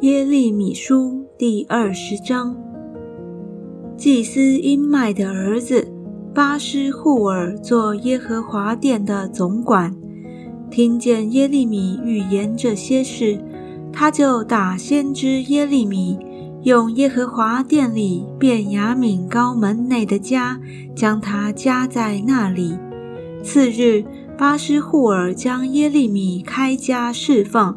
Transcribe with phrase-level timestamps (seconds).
[0.00, 2.56] 耶利米书第二十章，
[3.96, 5.88] 祭司因麦的儿子
[6.32, 9.92] 巴斯户尔做耶和华殿的总管，
[10.70, 13.40] 听见耶利米预言这些事，
[13.92, 16.16] 他就打先知耶利米，
[16.62, 20.60] 用耶和华殿里便雅悯高门内的家，
[20.94, 22.78] 将他夹在那里。
[23.42, 24.04] 次日，
[24.38, 27.76] 巴施户尔将耶利米开家释放。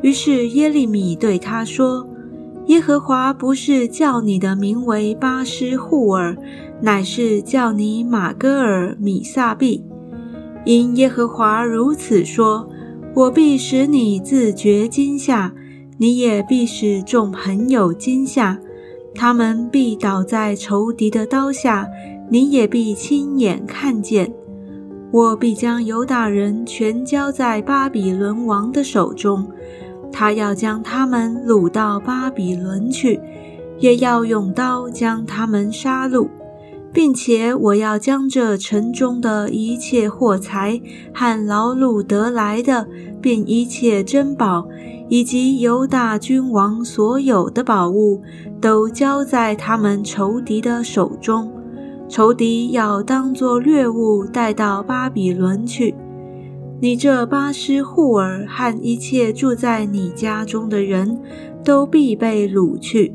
[0.00, 2.08] 于是耶利米对他说
[2.66, 6.36] ：“耶和华不是叫你的名为巴施户尔，
[6.80, 9.84] 乃是叫你马戈尔米撒毕。
[10.64, 12.68] 因耶和华如此说：
[13.14, 15.52] 我必使你自觉惊吓，
[15.98, 18.58] 你也必使众朋友惊吓，
[19.14, 21.86] 他们必倒在仇敌的刀下，
[22.28, 24.34] 你也必亲眼看见。
[25.12, 29.46] 我必将犹大人全交在巴比伦王的手中。”
[30.14, 33.18] 他要将他们掳到巴比伦去，
[33.78, 36.28] 也要用刀将他们杀戮，
[36.92, 40.78] 并且我要将这城中的一切货财
[41.14, 42.86] 和劳碌得来的，
[43.22, 44.66] 并一切珍宝，
[45.08, 48.20] 以及犹大君王所有的宝物，
[48.60, 51.50] 都交在他们仇敌的手中。
[52.12, 55.94] 仇敌要当作掠物带到巴比伦去。
[56.78, 61.18] 你这巴施户尔和一切住在你家中的人
[61.64, 63.14] 都必被掳去。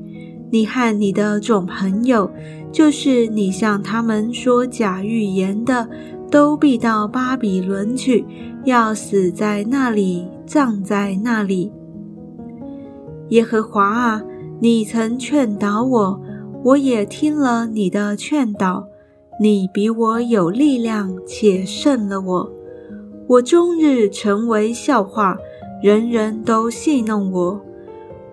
[0.49, 2.27] 你和你的众朋友，
[2.71, 5.87] 就是你向他们说假预言的，
[6.31, 8.25] 都必到巴比伦去，
[8.65, 11.71] 要死在那里，葬在那里。
[13.29, 14.23] 耶和华啊，
[14.59, 16.19] 你曾劝导我，
[16.63, 18.87] 我也听了你的劝导。
[19.39, 22.51] 你比我有力量，且胜了我。
[23.27, 25.37] 我终日成为笑话，
[25.83, 27.61] 人人都戏弄我。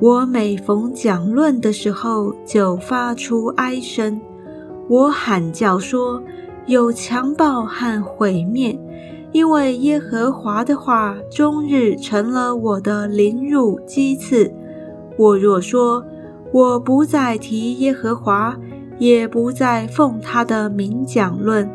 [0.00, 4.20] 我每逢讲论的时候，就发出哀声。
[4.88, 6.22] 我喊叫说
[6.66, 8.78] ：“有强暴和毁灭，
[9.32, 14.50] 因为耶和华的话终日成了我的凌辱讥刺。
[15.18, 16.04] 我若说
[16.54, 18.56] 我不再提耶和华，
[18.98, 21.68] 也不再奉他的名讲论，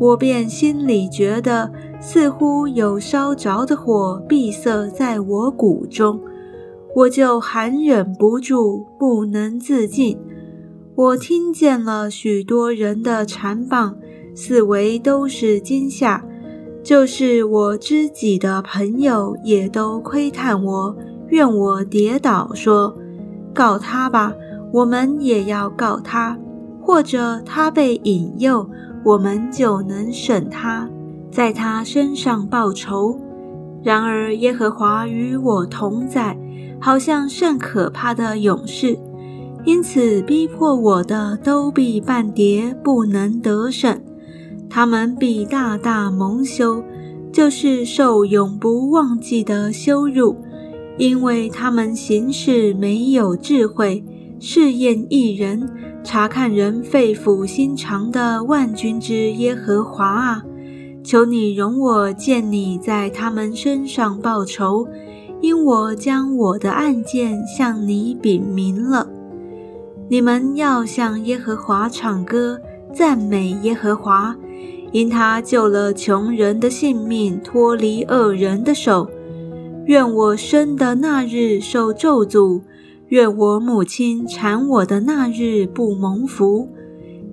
[0.00, 6.20] 我便心里觉得。”似乎有烧着的火闭塞在我骨中，
[6.94, 10.18] 我就含忍不住，不能自禁。
[10.94, 13.96] 我听见了许多人的缠棒，
[14.34, 16.22] 四围都是惊吓，
[16.82, 20.94] 就是我知己的朋友也都窥探我，
[21.30, 22.94] 愿我跌倒，说
[23.56, 24.34] ：“告他吧，
[24.70, 26.36] 我们也要告他；
[26.82, 28.68] 或者他被引诱，
[29.02, 30.86] 我们就能审他。”
[31.32, 33.18] 在他身上报仇。
[33.82, 36.36] 然而耶和华与我同在，
[36.80, 38.98] 好像甚可怕的勇士。
[39.64, 44.00] 因此逼迫我的都必半跌，不能得胜。
[44.70, 46.82] 他们必大大蒙羞，
[47.32, 50.36] 就是受永不忘记的羞辱，
[50.98, 54.04] 因为他们行事没有智慧，
[54.40, 55.68] 试验一人，
[56.02, 60.42] 查看人肺腑心肠的万军之耶和华啊！
[61.04, 64.88] 求你容我见你在他们身上报仇，
[65.40, 69.06] 因我将我的案件向你禀明了。
[70.08, 72.58] 你们要向耶和华唱歌，
[72.92, 74.34] 赞美耶和华，
[74.92, 79.10] 因他救了穷人的性命，脱离恶人的手。
[79.86, 82.60] 愿我生的那日受咒诅，
[83.08, 86.68] 愿我母亲产我的那日不蒙福。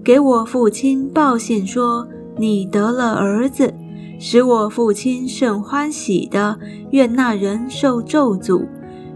[0.04, 2.08] 给我父亲报信说。
[2.36, 3.72] 你得了儿子，
[4.18, 6.58] 使我父亲甚欢喜的。
[6.90, 8.66] 愿那人受咒诅，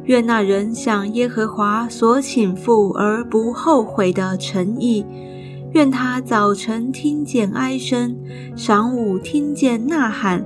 [0.04, 5.04] 愿那人向耶和华所请付而不后悔的诚意。
[5.74, 8.16] 愿他早晨听见哀声，
[8.56, 10.44] 晌午听见呐喊，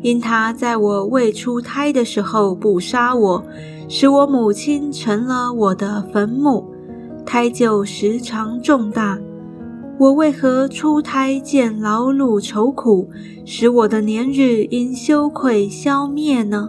[0.00, 3.44] 因他在我未出胎的时候不杀我，
[3.88, 6.66] 使我母亲成了我的坟墓。
[7.24, 9.18] 胎就时常重大。
[9.98, 13.08] 我为何出胎见劳碌愁苦，
[13.44, 16.68] 使我的年日因羞愧消灭呢？